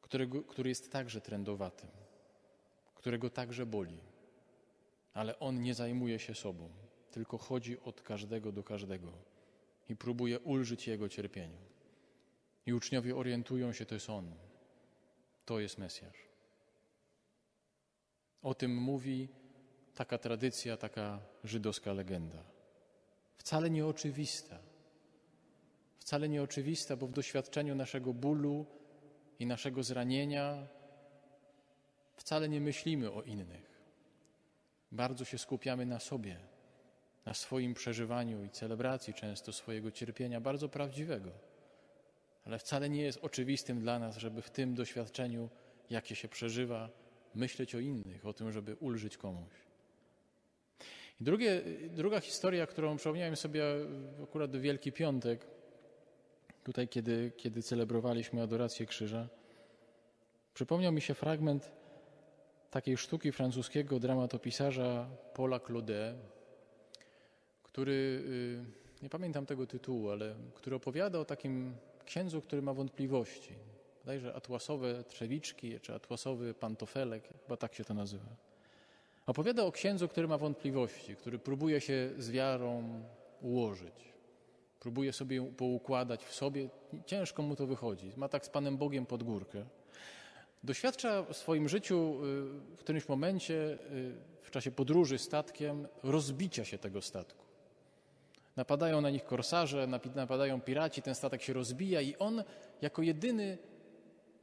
którego, 0.00 0.42
który 0.42 0.68
jest 0.68 0.92
także 0.92 1.20
trędowatym, 1.20 1.90
którego 2.94 3.30
także 3.30 3.66
boli, 3.66 3.98
ale 5.14 5.38
on 5.38 5.62
nie 5.62 5.74
zajmuje 5.74 6.18
się 6.18 6.34
sobą, 6.34 6.68
tylko 7.10 7.38
chodzi 7.38 7.80
od 7.80 8.02
każdego 8.02 8.52
do 8.52 8.62
każdego 8.62 9.12
i 9.88 9.96
próbuje 9.96 10.38
ulżyć 10.38 10.88
jego 10.88 11.08
cierpieniu. 11.08 11.58
I 12.66 12.72
uczniowie 12.72 13.16
orientują 13.16 13.72
się, 13.72 13.86
to 13.86 13.94
jest 13.94 14.10
on, 14.10 14.34
to 15.44 15.60
jest 15.60 15.78
Mesjasz. 15.78 16.28
O 18.42 18.54
tym 18.54 18.76
mówi 18.76 19.28
taka 19.94 20.18
tradycja, 20.18 20.76
taka 20.76 21.20
żydowska 21.44 21.92
legenda. 21.92 22.44
Wcale 23.36 23.70
nieoczywista. 23.70 24.58
Wcale 25.98 26.28
nieoczywista, 26.28 26.96
bo 26.96 27.06
w 27.06 27.12
doświadczeniu 27.12 27.74
naszego 27.74 28.14
bólu 28.14 28.66
i 29.38 29.46
naszego 29.46 29.82
zranienia 29.82 30.66
wcale 32.16 32.48
nie 32.48 32.60
myślimy 32.60 33.12
o 33.12 33.22
innych. 33.22 33.80
Bardzo 34.92 35.24
się 35.24 35.38
skupiamy 35.38 35.86
na 35.86 36.00
sobie, 36.00 36.40
na 37.26 37.34
swoim 37.34 37.74
przeżywaniu 37.74 38.44
i 38.44 38.50
celebracji 38.50 39.14
często 39.14 39.52
swojego 39.52 39.90
cierpienia, 39.90 40.40
bardzo 40.40 40.68
prawdziwego. 40.68 41.30
Ale 42.50 42.58
wcale 42.58 42.90
nie 42.90 43.02
jest 43.02 43.18
oczywistym 43.22 43.80
dla 43.80 43.98
nas, 43.98 44.16
żeby 44.16 44.42
w 44.42 44.50
tym 44.50 44.74
doświadczeniu, 44.74 45.48
jakie 45.90 46.16
się 46.16 46.28
przeżywa, 46.28 46.90
myśleć 47.34 47.74
o 47.74 47.78
innych, 47.78 48.26
o 48.26 48.32
tym, 48.32 48.52
żeby 48.52 48.76
ulżyć 48.76 49.16
komuś. 49.16 49.52
I 51.20 51.24
drugie, 51.24 51.62
druga 51.90 52.20
historia, 52.20 52.66
którą 52.66 52.96
przypomniałem 52.96 53.36
sobie 53.36 53.64
akurat 54.22 54.56
w 54.56 54.60
Wielki 54.60 54.92
Piątek, 54.92 55.46
tutaj 56.64 56.88
kiedy, 56.88 57.32
kiedy 57.36 57.62
celebrowaliśmy 57.62 58.42
adorację 58.42 58.86
krzyża, 58.86 59.28
przypomniał 60.54 60.92
mi 60.92 61.00
się 61.00 61.14
fragment 61.14 61.72
takiej 62.70 62.96
sztuki 62.96 63.32
francuskiego 63.32 64.00
dramatopisarza 64.00 65.08
Paula 65.34 65.60
Claudet, 65.60 66.16
który, 67.62 67.92
y, 69.02 69.02
nie 69.02 69.08
pamiętam 69.10 69.46
tego 69.46 69.66
tytułu, 69.66 70.10
ale 70.10 70.34
który 70.54 70.76
opowiada 70.76 71.18
o 71.18 71.24
takim 71.24 71.74
księdzu, 72.10 72.42
który 72.42 72.62
ma 72.62 72.74
wątpliwości. 72.74 73.54
Bodajże 74.00 74.34
atłasowe 74.34 75.04
trzewiczki, 75.04 75.80
czy 75.80 75.94
atłasowy 75.94 76.54
pantofelek, 76.54 77.28
chyba 77.42 77.56
tak 77.56 77.74
się 77.74 77.84
to 77.84 77.94
nazywa. 77.94 78.36
Opowiada 79.26 79.64
o 79.64 79.72
księdzu, 79.72 80.08
który 80.08 80.28
ma 80.28 80.38
wątpliwości, 80.38 81.16
który 81.16 81.38
próbuje 81.38 81.80
się 81.80 82.10
z 82.18 82.30
wiarą 82.30 83.02
ułożyć. 83.40 83.94
Próbuje 84.80 85.12
sobie 85.12 85.36
ją 85.36 85.54
poukładać 85.54 86.24
w 86.24 86.34
sobie. 86.34 86.68
Ciężko 87.06 87.42
mu 87.42 87.56
to 87.56 87.66
wychodzi. 87.66 88.12
Ma 88.16 88.28
tak 88.28 88.46
z 88.46 88.48
Panem 88.48 88.76
Bogiem 88.76 89.06
pod 89.06 89.22
górkę. 89.22 89.64
Doświadcza 90.64 91.22
w 91.22 91.36
swoim 91.36 91.68
życiu 91.68 91.96
y, 91.96 92.76
w 92.76 92.78
którymś 92.78 93.08
momencie, 93.08 93.54
y, 93.54 94.14
w 94.42 94.50
czasie 94.50 94.70
podróży 94.70 95.18
statkiem, 95.18 95.88
rozbicia 96.02 96.64
się 96.64 96.78
tego 96.78 97.02
statku. 97.02 97.49
Napadają 98.60 99.00
na 99.00 99.10
nich 99.10 99.24
korsarze, 99.24 99.88
napadają 100.14 100.60
piraci, 100.60 101.02
ten 101.02 101.14
statek 101.14 101.42
się 101.42 101.52
rozbija 101.52 102.00
i 102.00 102.16
on 102.16 102.44
jako 102.82 103.02
jedyny 103.02 103.58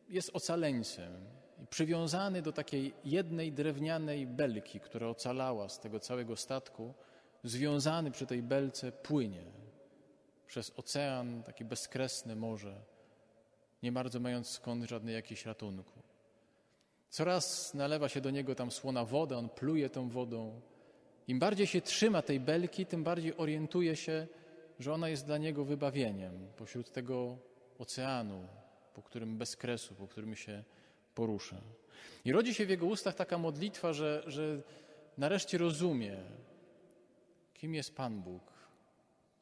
jest 0.10 0.30
ocaleńcem 0.34 1.14
przywiązany 1.70 2.42
do 2.42 2.52
takiej 2.52 2.94
jednej 3.06 3.52
drewnianej 3.54 4.28
belki, 4.28 4.80
która 4.80 5.08
ocalała 5.08 5.70
z 5.70 5.80
tego 5.80 6.00
całego 6.00 6.36
statku, 6.36 6.94
związany 7.44 8.12
przy 8.12 8.26
tej 8.26 8.44
belce 8.44 8.92
płynie 8.92 9.44
przez 10.48 10.72
ocean, 10.78 11.44
takie 11.44 11.66
bezkresne 11.66 12.36
morze, 12.36 12.76
nie 13.84 13.92
bardzo 13.92 14.20
mając 14.20 14.50
skąd 14.50 14.90
żadnej 14.90 15.16
jakiejś 15.16 15.46
ratunku. 15.46 16.02
Coraz 17.10 17.74
nalewa 17.74 18.10
się 18.10 18.22
do 18.22 18.30
niego 18.30 18.56
tam 18.56 18.72
słona 18.72 19.06
woda, 19.06 19.38
on 19.38 19.50
pluje 19.50 19.90
tą 19.90 20.10
wodą. 20.10 20.62
Im 21.28 21.40
bardziej 21.40 21.68
się 21.68 21.82
trzyma 21.82 22.22
tej 22.22 22.40
belki, 22.40 22.86
tym 22.86 23.04
bardziej 23.04 23.38
orientuje 23.38 23.96
się, 23.96 24.28
że 24.80 24.94
ona 24.94 25.10
jest 25.10 25.26
dla 25.26 25.38
niego 25.38 25.66
wybawieniem 25.66 26.48
pośród 26.58 26.92
tego 26.92 27.38
oceanu, 27.80 28.48
po 28.94 29.02
którym 29.02 29.38
bez 29.38 29.56
kresu, 29.56 29.96
po 29.96 30.08
którym 30.08 30.36
się 30.36 30.64
porusza. 31.16 31.62
I 32.26 32.32
rodzi 32.32 32.54
się 32.54 32.66
w 32.66 32.70
jego 32.70 32.86
ustach 32.86 33.16
taka 33.16 33.38
modlitwa, 33.38 33.94
że, 33.94 34.24
że 34.28 34.62
nareszcie 35.18 35.58
rozumie, 35.58 36.18
kim 37.54 37.76
jest 37.76 37.96
Pan 37.96 38.22
Bóg, 38.22 38.44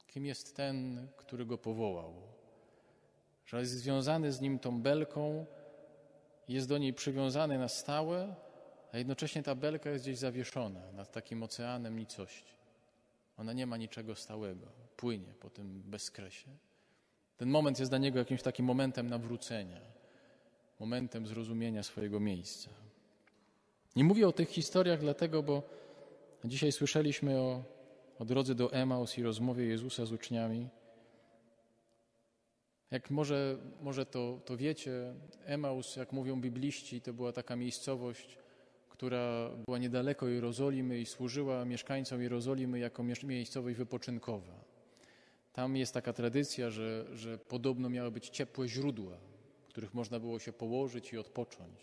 kim 0.07 0.25
jest 0.25 0.55
ten, 0.55 1.07
który 1.17 1.45
go 1.45 1.57
powołał. 1.57 2.13
Że 3.45 3.59
jest 3.59 3.71
związany 3.71 4.31
z 4.31 4.41
nim 4.41 4.59
tą 4.59 4.81
belką, 4.81 5.45
jest 6.47 6.67
do 6.67 6.77
niej 6.77 6.93
przywiązany 6.93 7.57
na 7.57 7.67
stałe, 7.67 8.35
a 8.95 8.97
jednocześnie 8.97 9.43
ta 9.43 9.55
belka 9.55 9.89
jest 9.89 10.03
gdzieś 10.05 10.17
zawieszona 10.17 10.91
nad 10.91 11.11
takim 11.11 11.43
oceanem 11.43 11.99
nicości. 11.99 12.53
Ona 13.37 13.53
nie 13.53 13.65
ma 13.65 13.77
niczego 13.77 14.15
stałego, 14.15 14.67
płynie 14.97 15.33
po 15.39 15.49
tym 15.49 15.81
bezkresie. 15.85 16.47
Ten 17.37 17.49
moment 17.49 17.79
jest 17.79 17.91
dla 17.91 17.97
niego 17.97 18.19
jakimś 18.19 18.41
takim 18.41 18.65
momentem 18.65 19.09
nawrócenia, 19.09 19.81
momentem 20.79 21.27
zrozumienia 21.27 21.83
swojego 21.83 22.19
miejsca. 22.19 22.69
Nie 23.95 24.03
mówię 24.03 24.27
o 24.27 24.31
tych 24.31 24.49
historiach 24.49 24.99
dlatego, 24.99 25.43
bo 25.43 25.63
dzisiaj 26.45 26.71
słyszeliśmy 26.71 27.39
o, 27.39 27.63
o 28.19 28.25
drodze 28.25 28.55
do 28.55 28.73
Emaus 28.73 29.17
i 29.17 29.23
rozmowie 29.23 29.65
Jezusa 29.65 30.05
z 30.05 30.11
uczniami. 30.11 30.69
Jak 32.91 33.09
może, 33.09 33.57
może 33.81 34.05
to, 34.05 34.39
to 34.45 34.57
wiecie, 34.57 35.13
Emaus, 35.45 35.95
jak 35.95 36.11
mówią 36.11 36.41
bibliści, 36.41 37.01
to 37.01 37.13
była 37.13 37.31
taka 37.31 37.55
miejscowość, 37.55 38.44
która 38.95 39.49
była 39.65 39.77
niedaleko 39.77 40.27
Jerozolimy 40.27 40.99
i 40.99 41.05
służyła 41.05 41.65
mieszkańcom 41.65 42.21
Jerozolimy 42.21 42.79
jako 42.79 43.03
miejscowość 43.03 43.77
wypoczynkowa. 43.77 44.53
Tam 45.53 45.75
jest 45.75 45.93
taka 45.93 46.13
tradycja, 46.13 46.69
że, 46.69 47.05
że 47.13 47.37
podobno 47.37 47.89
miały 47.89 48.11
być 48.11 48.29
ciepłe 48.29 48.67
źródła, 48.67 49.17
w 49.65 49.69
których 49.69 49.93
można 49.93 50.19
było 50.19 50.39
się 50.39 50.53
położyć 50.53 51.13
i 51.13 51.17
odpocząć. 51.17 51.79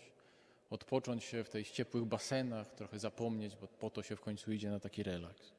Odpocząć 0.69 1.23
się 1.23 1.43
w 1.43 1.49
tych 1.49 1.71
ciepłych 1.71 2.05
basenach, 2.05 2.75
trochę 2.75 2.99
zapomnieć, 2.99 3.55
bo 3.61 3.67
po 3.67 3.89
to 3.89 4.03
się 4.03 4.15
w 4.15 4.21
końcu 4.21 4.51
idzie 4.51 4.69
na 4.69 4.79
taki 4.79 5.03
relaks. 5.03 5.51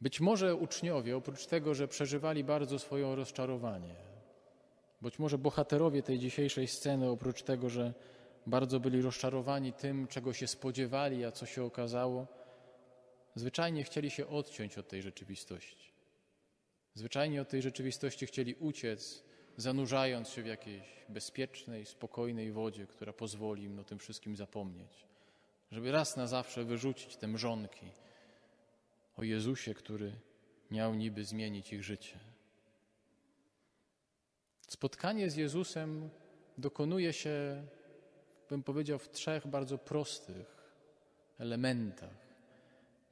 Być 0.00 0.20
może 0.20 0.54
uczniowie, 0.54 1.16
oprócz 1.16 1.46
tego, 1.46 1.74
że 1.74 1.88
przeżywali 1.88 2.44
bardzo 2.44 2.78
swoje 2.78 3.16
rozczarowanie, 3.16 3.94
być 5.02 5.18
może 5.18 5.38
bohaterowie 5.38 6.02
tej 6.02 6.18
dzisiejszej 6.18 6.68
sceny, 6.68 7.10
oprócz 7.10 7.42
tego, 7.42 7.70
że 7.70 7.94
bardzo 8.46 8.80
byli 8.80 9.02
rozczarowani 9.02 9.72
tym, 9.72 10.06
czego 10.06 10.32
się 10.32 10.46
spodziewali, 10.46 11.24
a 11.24 11.32
co 11.32 11.46
się 11.46 11.64
okazało, 11.64 12.26
zwyczajnie 13.34 13.84
chcieli 13.84 14.10
się 14.10 14.26
odciąć 14.26 14.78
od 14.78 14.88
tej 14.88 15.02
rzeczywistości. 15.02 15.92
Zwyczajnie 16.94 17.42
od 17.42 17.48
tej 17.48 17.62
rzeczywistości 17.62 18.26
chcieli 18.26 18.54
uciec, 18.54 19.24
zanurzając 19.56 20.28
się 20.28 20.42
w 20.42 20.46
jakiejś 20.46 20.84
bezpiecznej, 21.08 21.86
spokojnej 21.86 22.52
wodzie, 22.52 22.86
która 22.86 23.12
pozwoli 23.12 23.62
im 23.62 23.78
o 23.78 23.84
tym 23.84 23.98
wszystkim 23.98 24.36
zapomnieć. 24.36 25.06
Żeby 25.72 25.92
raz 25.92 26.16
na 26.16 26.26
zawsze 26.26 26.64
wyrzucić 26.64 27.16
te 27.16 27.28
mrzonki 27.28 27.86
o 29.16 29.22
Jezusie, 29.22 29.74
który 29.74 30.12
miał 30.70 30.94
niby 30.94 31.24
zmienić 31.24 31.72
ich 31.72 31.84
życie. 31.84 32.18
Spotkanie 34.68 35.30
z 35.30 35.36
Jezusem 35.36 36.10
dokonuje 36.58 37.12
się 37.12 37.66
bym 38.48 38.62
powiedział, 38.62 38.98
w 38.98 39.10
trzech 39.10 39.46
bardzo 39.46 39.78
prostych 39.78 40.56
elementach. 41.38 42.26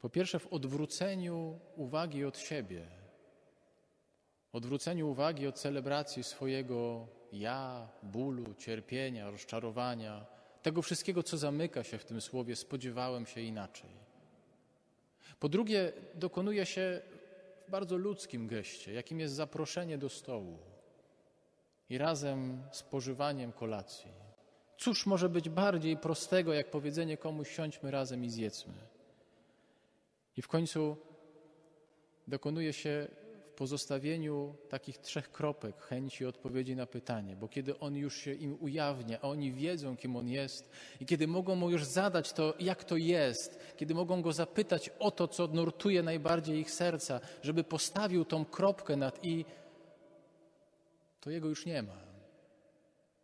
Po 0.01 0.11
pierwsze, 0.11 0.39
w 0.39 0.47
odwróceniu 0.47 1.59
uwagi 1.77 2.25
od 2.25 2.39
siebie, 2.39 2.87
odwróceniu 4.53 5.09
uwagi 5.09 5.47
od 5.47 5.59
celebracji 5.59 6.25
swojego 6.25 7.07
ja, 7.33 7.89
bólu, 8.03 8.55
cierpienia, 8.55 9.31
rozczarowania, 9.31 10.27
tego 10.63 10.83
wszystkiego, 10.83 11.23
co 11.23 11.37
zamyka 11.37 11.85
się 11.85 11.99
w 11.99 12.05
tym 12.05 12.21
słowie, 12.21 12.57
spodziewałem 12.57 13.27
się 13.27 13.41
inaczej. 13.41 13.91
Po 15.41 15.49
drugie, 15.49 15.93
dokonuje 16.15 16.67
się 16.67 17.03
w 17.69 17.71
bardzo 17.71 17.97
ludzkim 17.97 18.47
geście, 18.47 18.93
jakim 18.93 19.21
jest 19.21 19.35
zaproszenie 19.35 19.99
do 19.99 20.09
stołu 20.09 20.59
i 21.91 21.99
razem 21.99 22.63
spożywaniem 22.71 23.53
kolacji. 23.53 24.24
Cóż 24.79 25.07
może 25.07 25.29
być 25.29 25.49
bardziej 25.49 25.97
prostego, 25.97 26.53
jak 26.53 26.71
powiedzenie 26.71 27.17
komuś 27.17 27.51
siądźmy 27.51 27.91
razem 27.91 28.25
i 28.25 28.31
zjedzmy. 28.31 28.75
I 30.37 30.43
w 30.43 30.49
końcu 30.49 30.97
dokonuje 32.29 32.73
się 32.73 33.09
pozostawieniu 33.57 34.55
takich 34.69 34.99
trzech 34.99 35.33
kropek 35.33 35.83
chęci 35.83 36.27
odpowiedzi 36.27 36.77
na 36.77 36.87
pytanie, 36.87 37.37
bo 37.37 37.49
kiedy 37.49 37.79
On 37.79 37.97
już 37.97 38.17
się 38.17 38.33
im 38.33 38.57
ujawnia, 38.61 39.19
a 39.23 39.29
oni 39.29 39.53
wiedzą, 39.53 39.97
kim 39.97 40.17
On 40.17 40.29
jest, 40.29 40.71
i 41.01 41.07
kiedy 41.07 41.27
mogą 41.27 41.55
Mu 41.55 41.71
już 41.71 41.85
zadać 41.85 42.33
to, 42.33 42.55
jak 42.61 42.85
to 42.85 42.97
jest, 42.97 43.59
kiedy 43.77 43.95
mogą 43.95 44.23
Go 44.23 44.33
zapytać 44.33 44.91
o 44.99 45.11
to, 45.11 45.29
co 45.29 45.47
nurtuje 45.47 46.03
najbardziej 46.03 46.59
ich 46.59 46.71
serca, 46.71 47.21
żeby 47.43 47.65
postawił 47.65 48.25
tą 48.25 48.45
kropkę 48.45 48.97
nad 48.97 49.25
i, 49.25 49.45
to 51.21 51.31
Jego 51.31 51.49
już 51.49 51.67
nie 51.67 51.83
ma. 51.83 51.97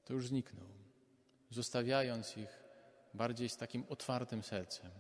To 0.04 0.12
już 0.12 0.28
zniknął, 0.28 0.66
zostawiając 1.50 2.37
ich 2.37 2.62
bardziej 3.14 3.49
z 3.49 3.57
takim 3.57 3.85
otwartym 3.88 4.42
sercem. 4.42 4.90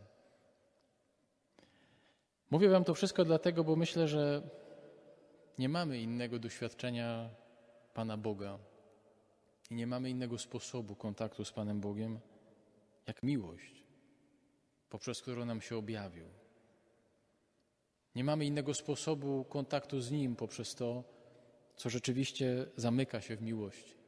Mówię 2.50 2.68
Wam 2.68 2.84
to 2.84 2.94
wszystko 2.94 3.24
dlatego, 3.24 3.64
bo 3.64 3.76
myślę, 3.76 4.08
że 4.08 4.42
nie 5.58 5.68
mamy 5.68 6.00
innego 6.00 6.38
doświadczenia 6.38 7.30
Pana 7.94 8.16
Boga 8.16 8.58
i 9.70 9.74
nie 9.74 9.86
mamy 9.86 10.10
innego 10.10 10.38
sposobu 10.38 10.96
kontaktu 10.96 11.44
z 11.44 11.52
Panem 11.52 11.80
Bogiem, 11.80 12.20
jak 13.06 13.22
miłość, 13.22 13.84
poprzez 14.90 15.22
którą 15.22 15.44
nam 15.44 15.60
się 15.60 15.76
objawił. 15.76 16.26
Nie 18.14 18.24
mamy 18.24 18.44
innego 18.44 18.74
sposobu 18.74 19.44
kontaktu 19.44 20.00
z 20.00 20.10
Nim 20.10 20.36
poprzez 20.36 20.74
to, 20.74 21.04
co 21.76 21.90
rzeczywiście 21.90 22.66
zamyka 22.76 23.20
się 23.20 23.36
w 23.36 23.42
miłości. 23.42 23.99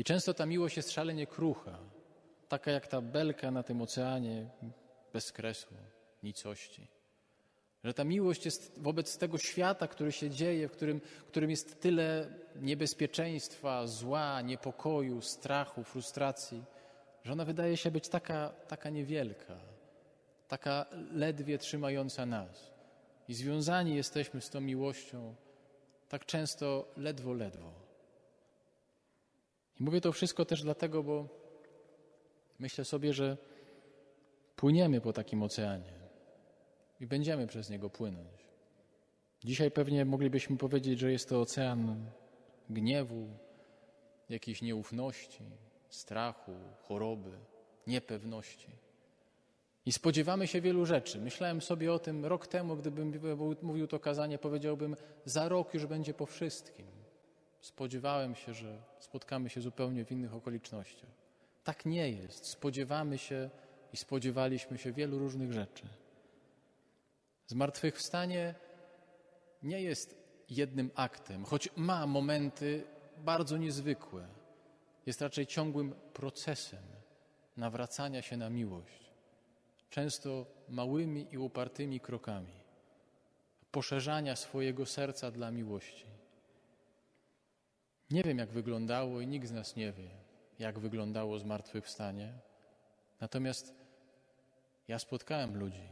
I 0.00 0.04
często 0.04 0.34
ta 0.34 0.46
miłość 0.46 0.76
jest 0.76 0.90
szalenie 0.90 1.26
krucha, 1.26 1.78
taka 2.48 2.70
jak 2.70 2.86
ta 2.86 3.00
belka 3.00 3.50
na 3.50 3.62
tym 3.62 3.82
oceanie 3.82 4.46
bez 5.12 5.32
kresu, 5.32 5.74
nicości. 6.22 6.88
Że 7.84 7.94
ta 7.94 8.04
miłość 8.04 8.44
jest 8.44 8.72
wobec 8.76 9.18
tego 9.18 9.38
świata, 9.38 9.88
który 9.88 10.12
się 10.12 10.30
dzieje, 10.30 10.68
w 10.68 10.72
którym, 10.72 11.00
w 11.00 11.24
którym 11.24 11.50
jest 11.50 11.80
tyle 11.80 12.28
niebezpieczeństwa, 12.56 13.86
zła, 13.86 14.40
niepokoju, 14.40 15.20
strachu, 15.20 15.84
frustracji, 15.84 16.64
że 17.24 17.32
ona 17.32 17.44
wydaje 17.44 17.76
się 17.76 17.90
być 17.90 18.08
taka, 18.08 18.52
taka 18.68 18.90
niewielka, 18.90 19.56
taka 20.48 20.86
ledwie 21.12 21.58
trzymająca 21.58 22.26
nas. 22.26 22.70
I 23.28 23.34
związani 23.34 23.96
jesteśmy 23.96 24.40
z 24.40 24.50
tą 24.50 24.60
miłością 24.60 25.34
tak 26.08 26.26
często 26.26 26.88
ledwo, 26.96 27.32
ledwo. 27.32 27.89
I 29.80 29.84
mówię 29.84 30.00
to 30.00 30.12
wszystko 30.12 30.44
też 30.44 30.62
dlatego, 30.62 31.02
bo 31.02 31.28
myślę 32.58 32.84
sobie, 32.84 33.12
że 33.12 33.36
płyniemy 34.56 35.00
po 35.00 35.12
takim 35.12 35.42
oceanie 35.42 35.92
i 37.00 37.06
będziemy 37.06 37.46
przez 37.46 37.70
niego 37.70 37.90
płynąć. 37.90 38.48
Dzisiaj 39.44 39.70
pewnie 39.70 40.04
moglibyśmy 40.04 40.56
powiedzieć, 40.56 40.98
że 40.98 41.12
jest 41.12 41.28
to 41.28 41.40
ocean 41.40 42.10
gniewu, 42.70 43.28
jakiejś 44.28 44.62
nieufności, 44.62 45.44
strachu, 45.88 46.52
choroby, 46.82 47.30
niepewności. 47.86 48.68
I 49.86 49.92
spodziewamy 49.92 50.46
się 50.46 50.60
wielu 50.60 50.86
rzeczy. 50.86 51.20
Myślałem 51.20 51.60
sobie 51.60 51.92
o 51.92 51.98
tym 51.98 52.24
rok 52.24 52.46
temu, 52.46 52.76
gdybym 52.76 53.20
mówił 53.62 53.86
to 53.86 53.98
kazanie, 53.98 54.38
powiedziałbym: 54.38 54.96
Za 55.24 55.48
rok 55.48 55.74
już 55.74 55.86
będzie 55.86 56.14
po 56.14 56.26
wszystkim. 56.26 56.99
Spodziewałem 57.60 58.34
się, 58.34 58.54
że 58.54 58.82
spotkamy 58.98 59.50
się 59.50 59.60
zupełnie 59.60 60.04
w 60.04 60.12
innych 60.12 60.34
okolicznościach. 60.34 61.10
Tak 61.64 61.86
nie 61.86 62.10
jest. 62.10 62.46
Spodziewamy 62.46 63.18
się 63.18 63.50
i 63.92 63.96
spodziewaliśmy 63.96 64.78
się 64.78 64.92
wielu 64.92 65.18
różnych 65.18 65.52
rzeczy. 65.52 65.86
Zmartwychwstanie 67.46 68.54
nie 69.62 69.82
jest 69.82 70.16
jednym 70.50 70.90
aktem, 70.94 71.44
choć 71.44 71.68
ma 71.76 72.06
momenty 72.06 72.84
bardzo 73.16 73.56
niezwykłe. 73.56 74.28
Jest 75.06 75.20
raczej 75.20 75.46
ciągłym 75.46 75.94
procesem 76.12 76.82
nawracania 77.56 78.22
się 78.22 78.36
na 78.36 78.50
miłość, 78.50 79.10
często 79.90 80.46
małymi 80.68 81.26
i 81.30 81.38
upartymi 81.38 82.00
krokami, 82.00 82.52
poszerzania 83.72 84.36
swojego 84.36 84.86
serca 84.86 85.30
dla 85.30 85.50
miłości. 85.50 86.19
Nie 88.10 88.22
wiem, 88.22 88.38
jak 88.38 88.50
wyglądało 88.50 89.20
i 89.20 89.26
nikt 89.26 89.48
z 89.48 89.52
nas 89.52 89.76
nie 89.76 89.92
wie, 89.92 90.10
jak 90.58 90.78
wyglądało 90.78 91.38
zmartwychwstanie. 91.38 92.32
Natomiast 93.20 93.74
ja 94.88 94.98
spotkałem 94.98 95.58
ludzi, 95.58 95.88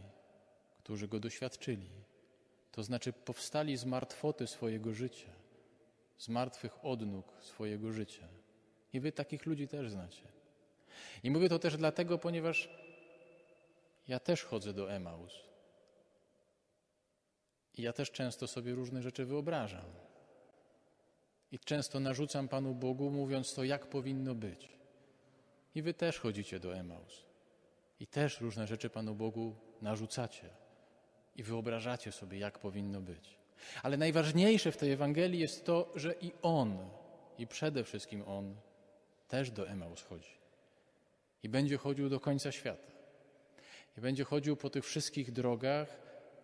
którzy 0.79 1.09
go 1.09 1.21
doświadczyli. 1.21 1.91
To 2.73 2.83
znaczy 2.83 3.13
powstali 3.13 3.77
z 3.77 3.85
martwoty 3.85 4.47
swojego 4.47 4.95
życia, 4.95 5.31
z 6.19 6.29
martwych 6.29 6.85
odnóg 6.85 7.33
swojego 7.41 7.93
życia. 7.93 8.29
I 8.93 9.01
wy 9.01 9.13
takich 9.13 9.47
ludzi 9.47 9.69
też 9.69 9.91
znacie. 9.91 10.23
I 11.23 11.31
mówię 11.31 11.49
to 11.49 11.59
też 11.59 11.77
dlatego, 11.77 12.19
ponieważ 12.19 12.69
ja 14.09 14.21
też 14.21 14.45
chodzę 14.45 14.73
do 14.73 14.93
Emaus. 14.93 15.33
I 17.75 17.83
ja 17.83 17.93
też 17.93 18.11
często 18.11 18.47
sobie 18.47 18.75
różne 18.75 19.03
rzeczy 19.03 19.25
wyobrażam. 19.25 20.08
I 21.53 21.59
często 21.59 22.01
narzucam 22.01 22.49
Panu 22.49 22.75
Bogu, 22.75 23.11
mówiąc 23.11 23.55
to, 23.55 23.65
jak 23.65 23.87
powinno 23.87 24.35
być. 24.35 24.69
I 25.75 25.83
wy 25.83 25.95
też 25.95 26.19
chodzicie 26.19 26.61
do 26.61 26.77
Emaus. 26.77 27.25
I 28.01 28.07
też 28.07 28.41
różne 28.41 28.67
rzeczy 28.67 28.91
Panu 28.91 29.15
Bogu 29.15 29.55
narzucacie 29.83 30.49
i 31.37 31.43
wyobrażacie 31.43 32.13
sobie, 32.13 32.39
jak 32.39 32.59
powinno 32.59 33.01
być. 33.01 33.39
Ale 33.83 33.97
najważniejsze 33.97 34.73
w 34.73 34.77
tej 34.77 34.93
Ewangelii 34.93 35.41
jest 35.41 35.65
to, 35.65 35.93
że 35.95 36.15
i 36.21 36.33
On, 36.43 36.91
i 37.39 37.47
przede 37.47 37.85
wszystkim 37.85 38.23
On, 38.27 38.57
też 39.29 39.51
do 39.51 39.69
Emaus 39.69 40.03
chodzi. 40.03 40.39
I 41.43 41.49
będzie 41.49 41.77
chodził 41.77 42.09
do 42.09 42.21
końca 42.21 42.53
świata. 42.53 42.93
I 43.99 44.01
będzie 44.01 44.25
chodził 44.25 44.57
po 44.57 44.71
tych 44.71 44.85
wszystkich 44.85 45.33
drogach 45.33 45.97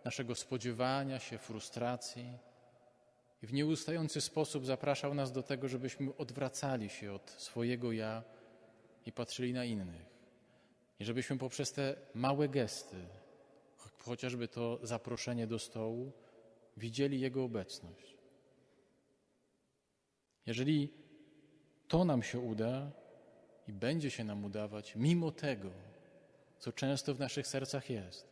naszego 0.05 0.35
spodziewania 0.35 1.19
się, 1.19 1.39
frustracji. 1.39 2.39
I 3.45 3.47
w 3.47 3.53
nieustający 3.53 4.21
sposób 4.21 4.67
zapraszał 4.67 5.15
nas 5.15 5.33
do 5.33 5.43
tego, 5.43 5.69
żebyśmy 5.69 6.17
odwracali 6.17 6.91
się 6.91 7.13
od 7.13 7.31
swojego 7.31 7.93
ja 7.93 8.23
i 9.07 9.13
patrzyli 9.13 9.53
na 9.53 9.65
innych. 9.65 10.07
I 11.01 11.05
żebyśmy 11.05 11.39
poprzez 11.39 11.73
te 11.73 11.97
małe 12.15 12.49
gesty, 12.49 12.97
chociażby 13.99 14.49
to 14.49 14.79
zaproszenie 14.83 15.47
do 15.47 15.59
stołu, 15.59 16.13
widzieli 16.77 17.21
Jego 17.21 17.45
obecność. 17.45 18.17
Jeżeli 20.47 20.93
to 21.89 22.05
nam 22.05 22.23
się 22.23 22.39
uda 22.39 22.91
i 23.69 23.73
będzie 23.73 24.11
się 24.11 24.25
nam 24.25 24.45
udawać, 24.45 24.97
mimo 24.97 25.31
tego, 25.31 25.71
co 26.59 26.73
często 26.73 27.15
w 27.15 27.21
naszych 27.21 27.47
sercach 27.47 27.91
jest, 27.91 28.29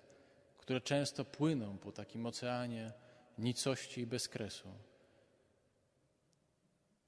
które 0.59 0.81
często 0.81 1.25
płyną 1.25 1.79
po 1.79 1.93
takim 1.93 2.27
oceanie 2.27 2.93
nicości 3.39 4.01
i 4.01 4.07
bezkresu, 4.07 4.69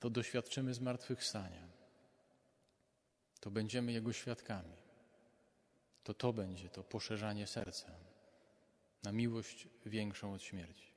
to 0.05 0.11
doświadczymy 0.11 0.75
zmartwychwstania. 0.75 1.69
To 3.41 3.51
będziemy 3.51 3.93
Jego 3.93 4.13
świadkami. 4.13 4.77
To 6.03 6.15
to 6.15 6.33
będzie 6.33 6.69
to 6.69 6.85
poszerzanie 6.85 7.47
serca 7.47 7.91
na 9.03 9.13
miłość 9.13 9.69
większą 9.87 10.33
od 10.33 10.43
śmierci. 10.43 10.94